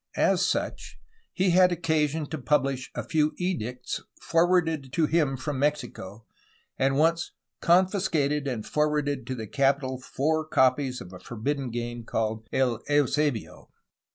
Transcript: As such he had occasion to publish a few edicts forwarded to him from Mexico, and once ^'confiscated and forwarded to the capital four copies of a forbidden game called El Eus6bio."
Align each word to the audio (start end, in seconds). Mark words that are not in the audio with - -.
As 0.17 0.43
such 0.43 0.99
he 1.31 1.51
had 1.51 1.71
occasion 1.71 2.25
to 2.31 2.39
publish 2.39 2.89
a 2.95 3.03
few 3.03 3.35
edicts 3.37 4.01
forwarded 4.19 4.91
to 4.93 5.05
him 5.05 5.37
from 5.37 5.59
Mexico, 5.59 6.25
and 6.75 6.95
once 6.97 7.33
^'confiscated 7.61 8.47
and 8.47 8.65
forwarded 8.65 9.27
to 9.27 9.35
the 9.35 9.45
capital 9.45 9.99
four 9.99 10.43
copies 10.47 11.01
of 11.01 11.13
a 11.13 11.19
forbidden 11.19 11.69
game 11.69 12.03
called 12.03 12.47
El 12.51 12.79
Eus6bio." 12.89 13.67